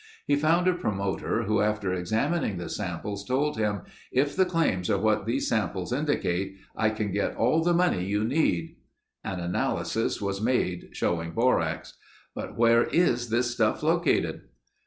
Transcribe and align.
He 0.25 0.35
found 0.35 0.67
a 0.67 0.73
promoter 0.73 1.43
who 1.43 1.61
after 1.61 1.93
examining 1.93 2.57
the 2.57 2.69
samples, 2.69 3.23
told 3.23 3.55
him, 3.55 3.81
"If 4.11 4.35
the 4.35 4.45
claims 4.47 4.89
are 4.89 4.97
what 4.97 5.27
these 5.27 5.47
samples 5.47 5.93
indicate, 5.93 6.57
I 6.75 6.89
can 6.89 7.11
get 7.11 7.35
all 7.35 7.63
the 7.63 7.71
money 7.75 8.03
you 8.03 8.23
need...." 8.23 8.77
An 9.23 9.39
analysis 9.39 10.19
was 10.19 10.41
made 10.41 10.89
showing 10.93 11.33
borax. 11.33 11.97
"But 12.33 12.57
where 12.57 12.85
is 12.85 13.29
this 13.29 13.51
stuff 13.51 13.83
located?" 13.83 14.41